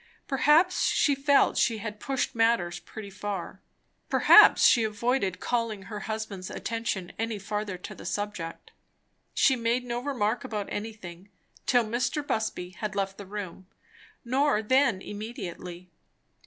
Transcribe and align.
Perhaps 0.27 0.87
she 0.89 1.13
felt 1.13 1.57
she 1.57 1.77
had 1.77 1.99
pushed 1.99 2.33
matters 2.33 2.79
pretty 2.79 3.11
far; 3.11 3.61
perhaps 4.09 4.65
she 4.65 4.83
avoided 4.83 5.39
calling 5.39 5.83
her 5.83 5.99
husband's 6.09 6.49
attention 6.49 7.11
any 7.19 7.37
further 7.37 7.77
to 7.77 7.93
the 7.93 8.03
subject. 8.03 8.71
She 9.35 9.55
made 9.55 9.85
no 9.85 9.99
remark 9.99 10.43
about 10.43 10.65
anything, 10.71 11.29
till 11.67 11.85
Mr. 11.85 12.25
Busby 12.25 12.71
had 12.71 12.95
left 12.95 13.19
the 13.19 13.27
room; 13.27 13.67
nor 14.25 14.63
then 14.63 15.03
immediately. 15.03 15.91